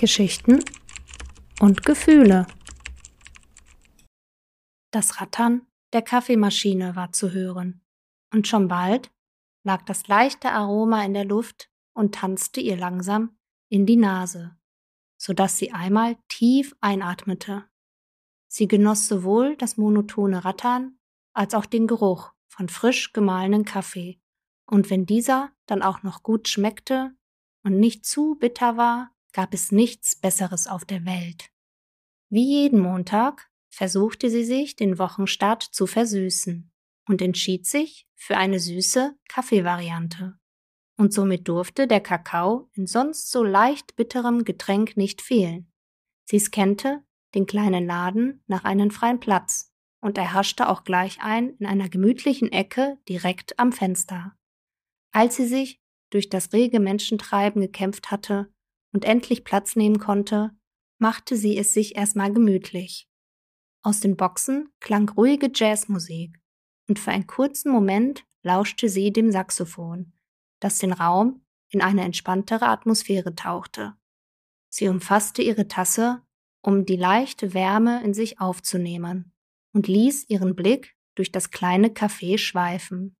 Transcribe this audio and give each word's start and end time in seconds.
Geschichten 0.00 0.64
und 1.60 1.84
Gefühle. 1.84 2.46
Das 4.90 5.20
Rattern 5.20 5.66
der 5.92 6.00
Kaffeemaschine 6.00 6.96
war 6.96 7.12
zu 7.12 7.32
hören, 7.32 7.82
und 8.32 8.48
schon 8.48 8.66
bald 8.66 9.12
lag 9.62 9.82
das 9.82 10.08
leichte 10.08 10.52
Aroma 10.52 11.04
in 11.04 11.12
der 11.12 11.26
Luft 11.26 11.70
und 11.92 12.14
tanzte 12.14 12.62
ihr 12.62 12.78
langsam 12.78 13.36
in 13.68 13.84
die 13.84 13.98
Nase, 13.98 14.56
so 15.18 15.34
dass 15.34 15.58
sie 15.58 15.72
einmal 15.72 16.16
tief 16.28 16.74
einatmete. 16.80 17.66
Sie 18.48 18.68
genoss 18.68 19.06
sowohl 19.06 19.54
das 19.58 19.76
monotone 19.76 20.46
Rattern 20.46 20.98
als 21.34 21.52
auch 21.52 21.66
den 21.66 21.86
Geruch 21.86 22.32
von 22.48 22.70
frisch 22.70 23.12
gemahlenen 23.12 23.66
Kaffee, 23.66 24.18
und 24.64 24.88
wenn 24.88 25.04
dieser 25.04 25.52
dann 25.66 25.82
auch 25.82 26.02
noch 26.02 26.22
gut 26.22 26.48
schmeckte 26.48 27.14
und 27.64 27.78
nicht 27.78 28.06
zu 28.06 28.36
bitter 28.36 28.78
war, 28.78 29.14
gab 29.32 29.54
es 29.54 29.72
nichts 29.72 30.16
Besseres 30.16 30.66
auf 30.66 30.84
der 30.84 31.04
Welt. 31.04 31.50
Wie 32.28 32.44
jeden 32.44 32.80
Montag 32.80 33.50
versuchte 33.70 34.30
sie 34.30 34.44
sich 34.44 34.76
den 34.76 34.98
Wochenstart 34.98 35.62
zu 35.62 35.86
versüßen 35.86 36.70
und 37.08 37.22
entschied 37.22 37.66
sich 37.66 38.06
für 38.14 38.36
eine 38.36 38.60
süße 38.60 39.16
Kaffeevariante. 39.28 40.38
Und 40.96 41.12
somit 41.12 41.48
durfte 41.48 41.86
der 41.86 42.00
Kakao 42.00 42.68
in 42.74 42.86
sonst 42.86 43.30
so 43.30 43.42
leicht 43.42 43.96
bitterem 43.96 44.44
Getränk 44.44 44.96
nicht 44.96 45.22
fehlen. 45.22 45.72
Sie 46.24 46.38
scannte 46.38 47.02
den 47.34 47.46
kleinen 47.46 47.86
Laden 47.86 48.42
nach 48.46 48.64
einem 48.64 48.90
freien 48.90 49.20
Platz 49.20 49.72
und 50.00 50.18
erhaschte 50.18 50.68
auch 50.68 50.84
gleich 50.84 51.22
ein 51.22 51.50
in 51.56 51.66
einer 51.66 51.88
gemütlichen 51.88 52.52
Ecke 52.52 52.98
direkt 53.08 53.58
am 53.58 53.72
Fenster. 53.72 54.36
Als 55.12 55.36
sie 55.36 55.46
sich 55.46 55.80
durch 56.10 56.28
das 56.28 56.52
rege 56.52 56.80
Menschentreiben 56.80 57.60
gekämpft 57.62 58.10
hatte 58.10 58.52
und 58.92 59.04
endlich 59.04 59.44
Platz 59.44 59.76
nehmen 59.76 59.98
konnte, 59.98 60.50
machte 60.98 61.36
sie 61.36 61.56
es 61.56 61.72
sich 61.72 61.96
erstmal 61.96 62.32
gemütlich. 62.32 63.08
Aus 63.82 64.00
den 64.00 64.16
Boxen 64.16 64.68
klang 64.80 65.08
ruhige 65.08 65.50
Jazzmusik 65.54 66.38
und 66.88 66.98
für 66.98 67.10
einen 67.10 67.26
kurzen 67.26 67.72
Moment 67.72 68.24
lauschte 68.42 68.88
sie 68.88 69.12
dem 69.12 69.32
Saxophon, 69.32 70.12
das 70.60 70.78
den 70.78 70.92
Raum 70.92 71.44
in 71.70 71.80
eine 71.80 72.02
entspanntere 72.02 72.66
Atmosphäre 72.66 73.34
tauchte. 73.34 73.94
Sie 74.68 74.88
umfasste 74.88 75.42
ihre 75.42 75.68
Tasse, 75.68 76.22
um 76.62 76.84
die 76.84 76.96
leichte 76.96 77.54
Wärme 77.54 78.02
in 78.04 78.12
sich 78.12 78.40
aufzunehmen 78.40 79.32
und 79.72 79.88
ließ 79.88 80.28
ihren 80.28 80.54
Blick 80.54 80.96
durch 81.14 81.32
das 81.32 81.50
kleine 81.50 81.88
Café 81.88 82.38
schweifen. 82.38 83.16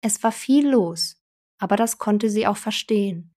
Es 0.00 0.22
war 0.22 0.32
viel 0.32 0.68
los, 0.68 1.22
aber 1.58 1.76
das 1.76 1.98
konnte 1.98 2.30
sie 2.30 2.46
auch 2.46 2.56
verstehen, 2.56 3.31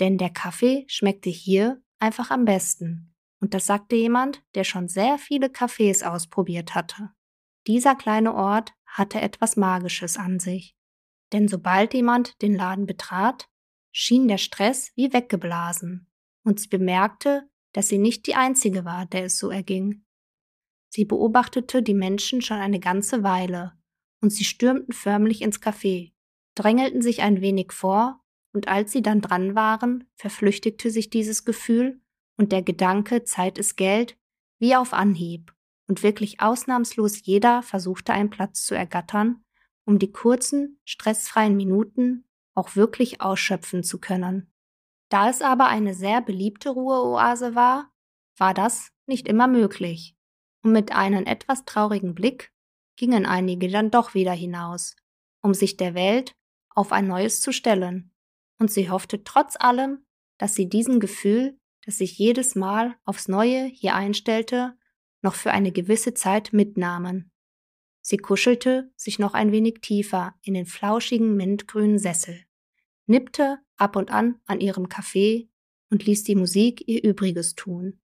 denn 0.00 0.18
der 0.18 0.30
Kaffee 0.30 0.84
schmeckte 0.88 1.30
hier 1.30 1.82
einfach 1.98 2.30
am 2.30 2.44
besten. 2.44 3.14
Und 3.40 3.54
das 3.54 3.66
sagte 3.66 3.96
jemand, 3.96 4.42
der 4.54 4.64
schon 4.64 4.88
sehr 4.88 5.18
viele 5.18 5.48
Cafés 5.48 6.04
ausprobiert 6.04 6.74
hatte. 6.74 7.10
Dieser 7.66 7.94
kleine 7.94 8.34
Ort 8.34 8.72
hatte 8.86 9.20
etwas 9.20 9.56
Magisches 9.56 10.16
an 10.16 10.38
sich. 10.38 10.76
Denn 11.32 11.48
sobald 11.48 11.94
jemand 11.94 12.40
den 12.42 12.54
Laden 12.54 12.86
betrat, 12.86 13.48
schien 13.92 14.28
der 14.28 14.38
Stress 14.38 14.92
wie 14.96 15.12
weggeblasen. 15.12 16.10
Und 16.44 16.60
sie 16.60 16.68
bemerkte, 16.68 17.48
dass 17.72 17.88
sie 17.88 17.98
nicht 17.98 18.26
die 18.26 18.34
Einzige 18.34 18.84
war, 18.84 19.06
der 19.06 19.24
es 19.24 19.38
so 19.38 19.50
erging. 19.50 20.04
Sie 20.88 21.04
beobachtete 21.04 21.82
die 21.82 21.94
Menschen 21.94 22.42
schon 22.42 22.58
eine 22.58 22.80
ganze 22.80 23.22
Weile, 23.22 23.72
und 24.20 24.30
sie 24.30 24.44
stürmten 24.44 24.92
förmlich 24.92 25.40
ins 25.40 25.60
Café, 25.60 26.12
drängelten 26.54 27.00
sich 27.00 27.22
ein 27.22 27.40
wenig 27.40 27.72
vor, 27.72 28.21
und 28.52 28.68
als 28.68 28.92
sie 28.92 29.02
dann 29.02 29.20
dran 29.20 29.54
waren, 29.54 30.04
verflüchtigte 30.14 30.90
sich 30.90 31.10
dieses 31.10 31.44
Gefühl 31.44 32.00
und 32.36 32.52
der 32.52 32.62
Gedanke, 32.62 33.24
Zeit 33.24 33.58
ist 33.58 33.76
Geld, 33.76 34.16
wie 34.58 34.76
auf 34.76 34.92
Anhieb, 34.92 35.52
und 35.88 36.02
wirklich 36.02 36.40
ausnahmslos 36.40 37.24
jeder 37.24 37.62
versuchte 37.62 38.12
einen 38.12 38.30
Platz 38.30 38.64
zu 38.64 38.74
ergattern, 38.74 39.44
um 39.84 39.98
die 39.98 40.12
kurzen, 40.12 40.80
stressfreien 40.84 41.56
Minuten 41.56 42.24
auch 42.54 42.76
wirklich 42.76 43.20
ausschöpfen 43.20 43.82
zu 43.82 43.98
können. 43.98 44.52
Da 45.08 45.28
es 45.28 45.42
aber 45.42 45.66
eine 45.66 45.94
sehr 45.94 46.20
beliebte 46.20 46.70
Ruheoase 46.70 47.54
war, 47.54 47.90
war 48.38 48.54
das 48.54 48.90
nicht 49.06 49.28
immer 49.28 49.48
möglich, 49.48 50.16
und 50.62 50.72
mit 50.72 50.92
einem 50.92 51.24
etwas 51.26 51.64
traurigen 51.64 52.14
Blick 52.14 52.52
gingen 52.96 53.26
einige 53.26 53.68
dann 53.68 53.90
doch 53.90 54.14
wieder 54.14 54.32
hinaus, 54.32 54.96
um 55.42 55.54
sich 55.54 55.76
der 55.76 55.94
Welt 55.94 56.34
auf 56.70 56.92
ein 56.92 57.08
neues 57.08 57.40
zu 57.40 57.52
stellen, 57.52 58.11
und 58.62 58.70
sie 58.70 58.90
hoffte 58.90 59.24
trotz 59.24 59.56
allem, 59.58 60.04
dass 60.38 60.54
sie 60.54 60.68
diesem 60.68 61.00
Gefühl 61.00 61.58
das 61.84 61.98
sich 61.98 62.16
jedes 62.16 62.54
Mal 62.54 62.94
aufs 63.04 63.26
Neue 63.26 63.64
hier 63.64 63.96
einstellte, 63.96 64.78
noch 65.20 65.34
für 65.34 65.50
eine 65.50 65.72
gewisse 65.72 66.14
Zeit 66.14 66.52
mitnahmen. 66.52 67.32
Sie 68.02 68.18
kuschelte 68.18 68.92
sich 68.94 69.18
noch 69.18 69.34
ein 69.34 69.50
wenig 69.50 69.80
tiefer 69.80 70.36
in 70.42 70.54
den 70.54 70.66
flauschigen 70.66 71.34
mintgrünen 71.36 71.98
Sessel, 71.98 72.38
nippte 73.06 73.58
ab 73.76 73.96
und 73.96 74.12
an 74.12 74.40
an 74.46 74.60
ihrem 74.60 74.88
Kaffee 74.88 75.48
und 75.90 76.06
ließ 76.06 76.22
die 76.22 76.36
Musik 76.36 76.84
ihr 76.86 77.02
Übriges 77.02 77.56
tun. 77.56 78.00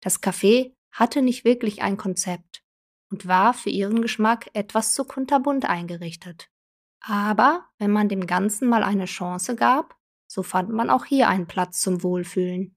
Das 0.00 0.22
Café 0.22 0.74
hatte 0.90 1.22
nicht 1.22 1.46
wirklich 1.46 1.80
ein 1.80 1.96
Konzept 1.96 2.62
und 3.10 3.26
war 3.26 3.54
für 3.54 3.70
ihren 3.70 4.02
Geschmack 4.02 4.50
etwas 4.52 4.92
zu 4.92 5.04
kunterbunt 5.04 5.64
eingerichtet. 5.64 6.51
Aber 7.02 7.66
wenn 7.78 7.90
man 7.90 8.08
dem 8.08 8.26
Ganzen 8.26 8.68
mal 8.68 8.84
eine 8.84 9.06
Chance 9.06 9.56
gab, 9.56 9.96
so 10.28 10.42
fand 10.42 10.70
man 10.70 10.88
auch 10.88 11.04
hier 11.04 11.28
einen 11.28 11.48
Platz 11.48 11.80
zum 11.80 12.02
Wohlfühlen. 12.02 12.76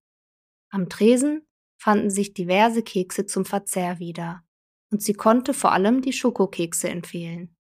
Am 0.70 0.90
Tresen 0.90 1.48
fanden 1.78 2.10
sich 2.10 2.34
diverse 2.34 2.82
Kekse 2.82 3.28
zum 3.28 3.46
Verzehr 3.46 4.00
wieder, 4.00 4.44
und 4.92 5.02
sie 5.02 5.14
konnte 5.14 5.54
vor 5.54 5.72
allem 5.72 6.02
die 6.02 6.12
Schokokekse 6.12 6.90
empfehlen. 6.90 7.56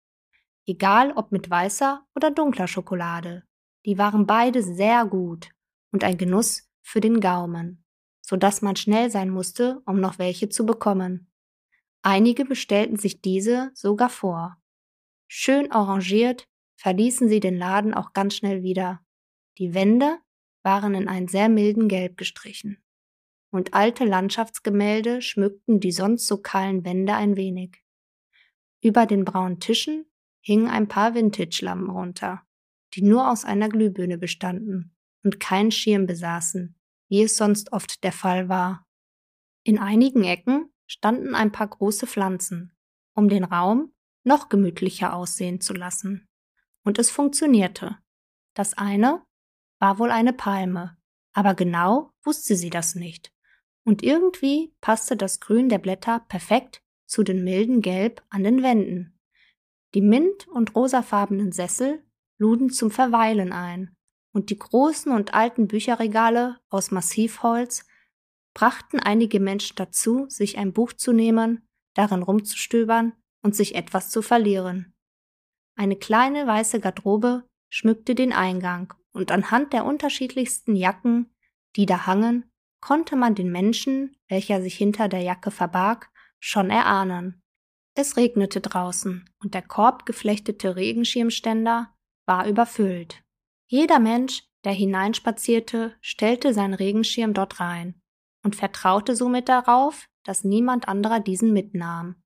Egal 0.65 1.11
ob 1.15 1.31
mit 1.31 1.49
weißer 1.49 2.03
oder 2.15 2.31
dunkler 2.31 2.67
Schokolade, 2.67 3.43
die 3.85 3.99
waren 3.99 4.25
beide 4.25 4.63
sehr 4.63 5.05
gut 5.05 5.49
und 5.91 6.03
ein 6.03 6.17
Genuss 6.17 6.67
für 6.81 6.99
den 6.99 7.19
Gaumen, 7.19 7.85
so 8.21 8.35
dass 8.35 8.63
man 8.63 8.75
schnell 8.75 9.11
sein 9.11 9.29
musste, 9.29 9.83
um 9.85 9.99
noch 9.99 10.17
welche 10.17 10.49
zu 10.49 10.65
bekommen. 10.65 11.31
Einige 12.01 12.43
bestellten 12.43 12.97
sich 12.97 13.21
diese 13.21 13.69
sogar 13.75 14.09
vor. 14.09 14.57
Schön 15.27 15.71
arrangiert 15.71 16.47
verließen 16.75 17.29
sie 17.29 17.39
den 17.39 17.57
Laden 17.57 17.93
auch 17.93 18.13
ganz 18.13 18.35
schnell 18.35 18.63
wieder. 18.63 19.01
Die 19.57 19.73
Wände 19.73 20.17
waren 20.63 20.95
in 20.95 21.07
einen 21.07 21.27
sehr 21.27 21.49
milden 21.49 21.87
Gelb 21.87 22.17
gestrichen 22.17 22.85
und 23.55 23.73
alte 23.73 24.03
Landschaftsgemälde 24.03 25.21
schmückten 25.21 25.79
die 25.79 25.91
sonst 25.91 26.27
so 26.27 26.37
kahlen 26.37 26.83
Wände 26.83 27.13
ein 27.13 27.37
wenig. 27.37 27.81
Über 28.81 29.05
den 29.05 29.25
braunen 29.25 29.59
Tischen 29.59 30.05
hingen 30.41 30.67
ein 30.67 30.87
paar 30.87 31.15
Vintage-Lampen 31.15 31.89
runter, 31.89 32.43
die 32.93 33.01
nur 33.01 33.31
aus 33.31 33.45
einer 33.45 33.69
Glühbirne 33.69 34.17
bestanden 34.17 34.95
und 35.23 35.39
keinen 35.39 35.71
Schirm 35.71 36.05
besaßen, 36.05 36.75
wie 37.07 37.23
es 37.23 37.37
sonst 37.37 37.71
oft 37.71 38.03
der 38.03 38.11
Fall 38.11 38.49
war. 38.49 38.85
In 39.63 39.79
einigen 39.79 40.23
Ecken 40.23 40.69
standen 40.85 41.33
ein 41.33 41.51
paar 41.51 41.67
große 41.67 42.05
Pflanzen, 42.05 42.73
um 43.13 43.29
den 43.29 43.43
Raum 43.43 43.93
noch 44.23 44.49
gemütlicher 44.49 45.13
aussehen 45.15 45.61
zu 45.61 45.73
lassen. 45.73 46.27
Und 46.85 47.00
es 47.00 47.12
funktionierte. 47.12 47.97
Das 48.53 48.78
eine 48.78 49.22
war 49.79 50.00
wohl 50.00 50.12
eine 50.12 50.31
Palme, 50.31 50.97
aber 51.34 51.53
genau 51.53 52.13
wusste 52.23 52.56
sie 52.56 52.69
das 52.69 52.96
nicht 52.96 53.35
und 53.85 54.03
irgendwie 54.03 54.73
passte 54.81 55.16
das 55.16 55.40
Grün 55.40 55.69
der 55.69 55.78
Blätter 55.78 56.25
perfekt 56.28 56.81
zu 57.06 57.23
dem 57.23 57.44
milden 57.44 57.81
Gelb 57.81 58.23
an 58.29 58.44
den 58.44 58.63
Wänden. 58.63 59.18
Die 59.94 60.01
mint- 60.01 60.47
und 60.47 60.75
rosafarbenen 60.75 61.51
Sessel 61.51 62.03
luden 62.38 62.69
zum 62.69 62.91
Verweilen 62.91 63.53
ein, 63.53 63.96
und 64.34 64.50
die 64.50 64.57
großen 64.57 65.13
und 65.13 65.34
alten 65.34 65.67
Bücherregale 65.67 66.59
aus 66.69 66.91
Massivholz 66.91 67.85
brachten 68.53 68.99
einige 68.99 69.40
Menschen 69.40 69.76
dazu, 69.78 70.26
sich 70.28 70.58
ein 70.58 70.73
Buch 70.73 70.91
zu 70.91 71.14
nehmen, 71.14 71.66
darin 71.93 72.23
rumzustöbern 72.23 73.14
und 73.41 73.55
sich 73.55 73.76
etwas 73.76 74.09
zu 74.09 74.22
verlieren. 74.22 74.94
Eine 75.75 75.97
kleine 75.97 76.47
weiße 76.47 76.79
Garderobe 76.79 77.43
schmückte 77.69 78.16
den 78.16 78.33
Eingang, 78.33 78.93
und 79.11 79.31
anhand 79.31 79.72
der 79.73 79.85
unterschiedlichsten 79.85 80.75
Jacken, 80.75 81.33
die 81.75 81.85
da 81.85 82.05
hangen, 82.05 82.51
konnte 82.81 83.16
man 83.16 83.33
den 83.33 83.51
Menschen, 83.51 84.16
welcher 84.27 84.61
sich 84.61 84.75
hinter 84.75 85.07
der 85.07 85.22
Jacke 85.22 85.51
verbarg, 85.51 86.11
schon 86.39 86.69
erahnen. 86.69 87.41
Es 87.95 88.17
regnete 88.17 88.59
draußen 88.59 89.27
und 89.39 89.53
der 89.53 89.61
korbgeflechtete 89.61 90.75
Regenschirmständer 90.75 91.95
war 92.25 92.47
überfüllt. 92.47 93.23
Jeder 93.67 93.99
Mensch, 93.99 94.43
der 94.66 94.73
hineinspazierte, 94.73 95.95
stellte 96.01 96.53
seinen 96.53 96.73
Regenschirm 96.73 97.33
dort 97.33 97.59
rein 97.59 98.01
und 98.43 98.55
vertraute 98.55 99.16
somit 99.16 99.47
darauf, 99.47 100.07
dass 100.23 100.43
niemand 100.43 100.87
anderer 100.87 101.21
diesen 101.21 101.53
mitnahm. 101.53 102.21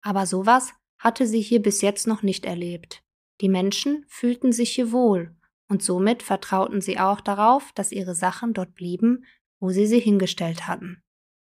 Aber 0.00 0.26
sowas 0.26 0.72
hatte 1.02 1.26
sie 1.26 1.40
hier 1.40 1.60
bis 1.60 1.80
jetzt 1.82 2.06
noch 2.06 2.22
nicht 2.22 2.46
erlebt. 2.46 3.02
Die 3.40 3.48
Menschen 3.48 4.04
fühlten 4.08 4.52
sich 4.52 4.70
hier 4.70 4.92
wohl 4.92 5.34
und 5.68 5.82
somit 5.82 6.22
vertrauten 6.22 6.80
sie 6.80 6.98
auch 6.98 7.20
darauf, 7.20 7.72
dass 7.72 7.92
ihre 7.92 8.14
Sachen 8.14 8.54
dort 8.54 8.74
blieben, 8.74 9.24
wo 9.58 9.70
sie 9.70 9.86
sie 9.86 9.98
hingestellt 9.98 10.68
hatten. 10.68 11.02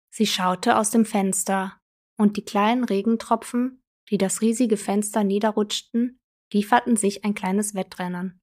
Sie 0.10 0.26
schaute 0.26 0.78
aus 0.78 0.90
dem 0.90 1.06
Fenster, 1.06 1.78
und 2.18 2.38
die 2.38 2.46
kleinen 2.46 2.84
Regentropfen, 2.84 3.84
die 4.10 4.18
das 4.18 4.42
riesige 4.42 4.78
Fenster 4.78 5.24
niederrutschten, 5.24 6.20
lieferten 6.52 6.96
sich 6.96 7.26
ein 7.26 7.34
kleines 7.34 7.76
Wettrennen. 7.76 8.40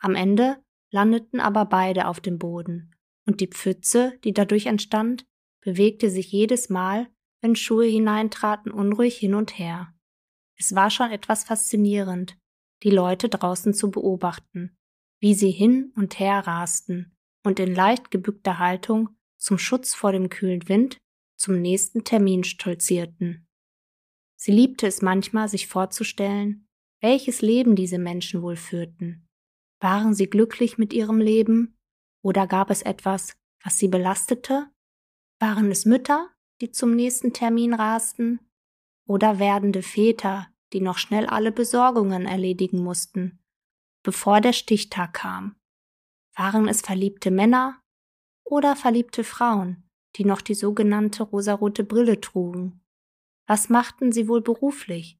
Am 0.00 0.14
Ende 0.14 0.62
landeten 0.90 1.40
aber 1.40 1.64
beide 1.64 2.08
auf 2.08 2.20
dem 2.20 2.38
Boden, 2.38 2.94
und 3.26 3.40
die 3.40 3.46
Pfütze, 3.46 4.18
die 4.24 4.32
dadurch 4.32 4.66
entstand, 4.66 5.24
bewegte 5.60 6.10
sich 6.10 6.30
jedes 6.30 6.68
Mal, 6.68 7.08
wenn 7.40 7.56
Schuhe 7.56 7.86
hineintraten, 7.86 8.70
unruhig 8.70 9.16
hin 9.16 9.34
und 9.34 9.58
her. 9.58 9.91
Es 10.64 10.76
war 10.76 10.90
schon 10.90 11.10
etwas 11.10 11.42
faszinierend, 11.42 12.38
die 12.84 12.90
Leute 12.90 13.28
draußen 13.28 13.74
zu 13.74 13.90
beobachten, 13.90 14.76
wie 15.18 15.34
sie 15.34 15.50
hin 15.50 15.92
und 15.96 16.20
her 16.20 16.46
rasten 16.46 17.16
und 17.44 17.58
in 17.58 17.74
leicht 17.74 18.12
gebückter 18.12 18.60
Haltung 18.60 19.08
zum 19.38 19.58
Schutz 19.58 19.92
vor 19.92 20.12
dem 20.12 20.28
kühlen 20.28 20.68
Wind 20.68 20.98
zum 21.36 21.60
nächsten 21.60 22.04
Termin 22.04 22.44
stolzierten. 22.44 23.48
Sie 24.36 24.52
liebte 24.52 24.86
es 24.86 25.02
manchmal, 25.02 25.48
sich 25.48 25.66
vorzustellen, 25.66 26.68
welches 27.00 27.42
Leben 27.42 27.74
diese 27.74 27.98
Menschen 27.98 28.40
wohl 28.40 28.54
führten. 28.54 29.28
Waren 29.80 30.14
sie 30.14 30.30
glücklich 30.30 30.78
mit 30.78 30.92
ihrem 30.92 31.18
Leben 31.18 31.76
oder 32.22 32.46
gab 32.46 32.70
es 32.70 32.82
etwas, 32.82 33.32
was 33.64 33.78
sie 33.78 33.88
belastete? 33.88 34.70
Waren 35.40 35.72
es 35.72 35.86
Mütter, 35.86 36.30
die 36.60 36.70
zum 36.70 36.94
nächsten 36.94 37.32
Termin 37.32 37.74
rasten? 37.74 38.38
Oder 39.08 39.40
werdende 39.40 39.82
Väter, 39.82 40.51
die 40.72 40.80
noch 40.80 40.98
schnell 40.98 41.26
alle 41.26 41.52
Besorgungen 41.52 42.26
erledigen 42.26 42.82
mussten, 42.82 43.38
bevor 44.02 44.40
der 44.40 44.52
Stichtag 44.52 45.14
kam? 45.14 45.56
Waren 46.34 46.68
es 46.68 46.80
verliebte 46.80 47.30
Männer 47.30 47.82
oder 48.44 48.76
verliebte 48.76 49.24
Frauen, 49.24 49.88
die 50.16 50.24
noch 50.24 50.40
die 50.40 50.54
sogenannte 50.54 51.22
rosarote 51.22 51.84
Brille 51.84 52.20
trugen. 52.20 52.80
Was 53.46 53.68
machten 53.68 54.12
sie 54.12 54.28
wohl 54.28 54.40
beruflich? 54.40 55.18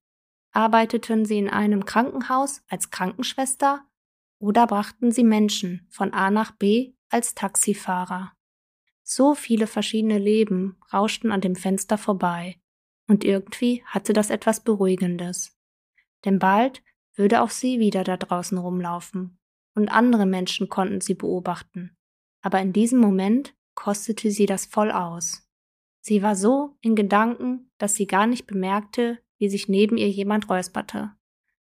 Arbeiteten 0.52 1.24
sie 1.24 1.38
in 1.38 1.48
einem 1.48 1.84
Krankenhaus 1.84 2.62
als 2.68 2.90
Krankenschwester 2.90 3.86
oder 4.38 4.66
brachten 4.66 5.10
sie 5.10 5.24
Menschen 5.24 5.86
von 5.90 6.12
A 6.12 6.30
nach 6.30 6.52
B 6.52 6.94
als 7.08 7.34
Taxifahrer? 7.34 8.32
So 9.02 9.34
viele 9.34 9.66
verschiedene 9.66 10.18
Leben 10.18 10.78
rauschten 10.92 11.32
an 11.32 11.40
dem 11.40 11.56
Fenster 11.56 11.98
vorbei, 11.98 12.60
und 13.12 13.24
irgendwie 13.24 13.84
hatte 13.84 14.14
das 14.14 14.30
etwas 14.30 14.60
Beruhigendes. 14.60 15.54
Denn 16.24 16.38
bald 16.38 16.82
würde 17.14 17.42
auch 17.42 17.50
sie 17.50 17.78
wieder 17.78 18.04
da 18.04 18.16
draußen 18.16 18.56
rumlaufen, 18.56 19.38
und 19.74 19.90
andere 19.90 20.24
Menschen 20.24 20.70
konnten 20.70 21.02
sie 21.02 21.12
beobachten. 21.12 21.94
Aber 22.40 22.58
in 22.62 22.72
diesem 22.72 23.00
Moment 23.00 23.54
kostete 23.74 24.30
sie 24.30 24.46
das 24.46 24.64
voll 24.64 24.90
aus. 24.90 25.46
Sie 26.00 26.22
war 26.22 26.36
so 26.36 26.78
in 26.80 26.96
Gedanken, 26.96 27.70
dass 27.76 27.96
sie 27.96 28.06
gar 28.06 28.26
nicht 28.26 28.46
bemerkte, 28.46 29.18
wie 29.36 29.50
sich 29.50 29.68
neben 29.68 29.98
ihr 29.98 30.08
jemand 30.08 30.48
räusperte. 30.48 31.12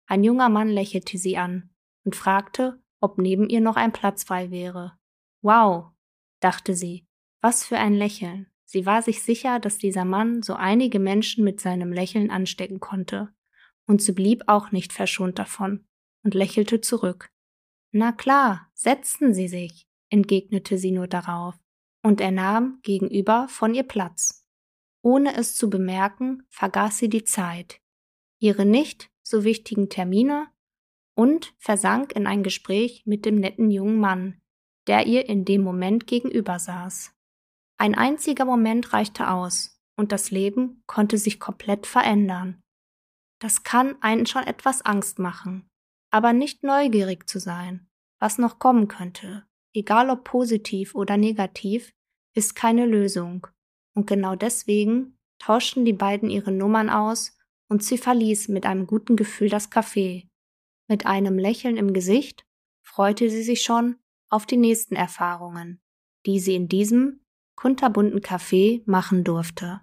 Ein 0.05 0.23
junger 0.23 0.47
Mann 0.47 0.69
lächelte 0.69 1.17
sie 1.17 1.35
an 1.35 1.71
und 2.05 2.15
fragte, 2.15 2.81
ob 3.01 3.17
neben 3.17 3.49
ihr 3.49 3.59
noch 3.59 3.75
ein 3.75 3.91
Platz 3.91 4.23
frei 4.23 4.49
wäre. 4.49 4.97
Wow, 5.41 5.91
dachte 6.39 6.73
sie, 6.73 7.05
was 7.41 7.65
für 7.65 7.77
ein 7.77 7.95
Lächeln. 7.95 8.47
Sie 8.73 8.87
war 8.87 9.03
sich 9.03 9.21
sicher, 9.21 9.59
dass 9.59 9.77
dieser 9.77 10.03
Mann 10.03 10.41
so 10.41 10.55
einige 10.55 10.97
Menschen 10.97 11.43
mit 11.43 11.59
seinem 11.59 11.93
Lächeln 11.93 12.31
anstecken 12.31 12.79
konnte, 12.79 13.31
und 13.85 14.01
sie 14.01 14.13
blieb 14.13 14.45
auch 14.47 14.71
nicht 14.71 14.93
verschont 14.93 15.37
davon 15.37 15.85
und 16.23 16.33
lächelte 16.33 16.81
zurück. 16.81 17.29
Na 17.91 18.11
klar, 18.11 18.71
setzten 18.73 19.35
Sie 19.35 19.47
sich, 19.47 19.87
entgegnete 20.09 20.79
sie 20.79 20.89
nur 20.89 21.05
darauf 21.05 21.53
und 22.01 22.19
er 22.19 22.31
nahm 22.31 22.79
gegenüber 22.81 23.47
von 23.47 23.75
ihr 23.75 23.83
Platz. 23.83 24.43
Ohne 25.03 25.35
es 25.35 25.55
zu 25.55 25.69
bemerken, 25.69 26.41
vergaß 26.49 26.97
sie 26.97 27.09
die 27.09 27.25
Zeit, 27.25 27.79
ihre 28.39 28.65
nicht 28.65 29.11
so 29.21 29.43
wichtigen 29.43 29.89
Termine 29.89 30.47
und 31.13 31.53
versank 31.59 32.13
in 32.13 32.25
ein 32.25 32.41
Gespräch 32.41 33.03
mit 33.05 33.23
dem 33.23 33.35
netten 33.35 33.69
jungen 33.69 33.99
Mann, 33.99 34.41
der 34.87 35.05
ihr 35.05 35.29
in 35.29 35.45
dem 35.45 35.61
Moment 35.61 36.07
gegenüber 36.07 36.57
saß. 36.57 37.13
Ein 37.77 37.95
einziger 37.95 38.45
Moment 38.45 38.93
reichte 38.93 39.29
aus, 39.29 39.81
und 39.95 40.11
das 40.11 40.31
Leben 40.31 40.83
konnte 40.87 41.17
sich 41.17 41.39
komplett 41.39 41.85
verändern. 41.85 42.61
Das 43.39 43.63
kann 43.63 44.01
einen 44.01 44.25
schon 44.25 44.43
etwas 44.43 44.83
Angst 44.83 45.19
machen, 45.19 45.69
aber 46.11 46.33
nicht 46.33 46.63
neugierig 46.63 47.27
zu 47.27 47.39
sein, 47.39 47.87
was 48.19 48.37
noch 48.37 48.59
kommen 48.59 48.87
könnte, 48.87 49.45
egal 49.73 50.09
ob 50.09 50.23
positiv 50.23 50.95
oder 50.95 51.17
negativ, 51.17 51.93
ist 52.35 52.55
keine 52.55 52.85
Lösung. 52.85 53.47
Und 53.95 54.07
genau 54.07 54.35
deswegen 54.35 55.17
tauschten 55.39 55.85
die 55.85 55.93
beiden 55.93 56.29
ihre 56.29 56.51
Nummern 56.51 56.89
aus 56.89 57.37
und 57.67 57.83
sie 57.83 57.97
verließ 57.97 58.47
mit 58.47 58.65
einem 58.65 58.87
guten 58.87 59.15
Gefühl 59.15 59.49
das 59.49 59.71
Café. 59.71 60.29
Mit 60.87 61.05
einem 61.05 61.37
Lächeln 61.37 61.77
im 61.77 61.93
Gesicht 61.93 62.45
freute 62.81 63.29
sie 63.29 63.43
sich 63.43 63.61
schon 63.61 63.97
auf 64.29 64.45
die 64.45 64.57
nächsten 64.57 64.95
Erfahrungen, 64.95 65.81
die 66.25 66.39
sie 66.39 66.55
in 66.55 66.67
diesem 66.67 67.22
kunterbunten 67.55 68.21
Café 68.21 68.81
machen 68.85 69.23
durfte. 69.23 69.81